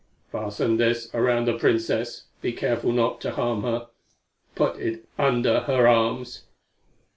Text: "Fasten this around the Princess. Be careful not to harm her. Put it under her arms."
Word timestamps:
"Fasten 0.31 0.77
this 0.77 1.13
around 1.13 1.45
the 1.45 1.55
Princess. 1.59 2.23
Be 2.41 2.53
careful 2.53 2.91
not 2.91 3.21
to 3.21 3.33
harm 3.33 3.61
her. 3.61 3.85
Put 4.55 4.77
it 4.79 5.05
under 5.19 5.59
her 5.59 5.87
arms." 5.87 6.41